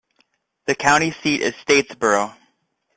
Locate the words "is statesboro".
1.43-2.35